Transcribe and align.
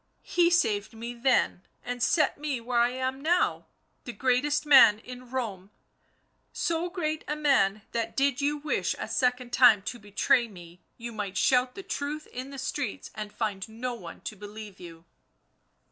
"He 0.23 0.49
saved 0.49 0.95
me 0.95 1.13
then 1.13 1.61
and 1.83 2.01
set 2.01 2.39
me 2.39 2.59
where 2.59 2.79
I 2.79 2.89
am 2.89 3.21
now, 3.21 3.67
the 4.03 4.11
greatest 4.11 4.65
man 4.65 4.97
in 4.97 5.29
Rome— 5.29 5.69
so 6.67 6.89
great 6.89 7.23
a 7.27 7.35
man 7.35 7.83
that, 7.91 8.17
did 8.17 8.41
you 8.41 8.57
wish 8.57 8.95
a 8.97 9.07
second 9.07 9.53
time 9.53 9.83
to 9.83 9.99
betray 9.99 10.47
me 10.47 10.81
you 10.97 11.11
might 11.11 11.37
shout 11.37 11.75
the 11.75 11.83
truth 11.83 12.25
in 12.25 12.49
the 12.49 12.57
streets 12.57 13.11
and 13.13 13.31
find 13.31 13.69
no 13.69 13.93
one 13.93 14.21
to 14.21 14.35
believe 14.35 14.79
you." 14.79 15.05